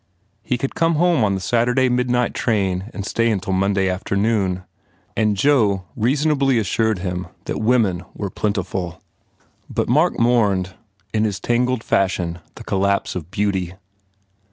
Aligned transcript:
He 0.41 0.57
could 0.57 0.73
come 0.73 0.95
home 0.95 1.23
on 1.23 1.35
the 1.35 1.39
Saturday 1.39 1.87
midnight 1.87 2.33
train 2.33 2.89
and 2.91 3.05
stay 3.05 3.29
until 3.29 3.53
Monday 3.53 3.87
afternoon. 3.87 4.63
And 5.15 5.37
Joe 5.37 5.83
reason 5.95 6.31
ably 6.31 6.57
assured 6.57 6.97
him 6.97 7.27
that 7.45 7.59
women 7.61 8.05
were 8.15 8.31
plentiful. 8.31 8.99
But 9.69 9.89
Mark 9.89 10.17
mourned, 10.17 10.73
in 11.13 11.23
his 11.23 11.39
tangled 11.39 11.83
fashion, 11.83 12.39
the 12.55 12.63
collapse 12.63 13.13
of 13.13 13.29
beauty. 13.29 13.75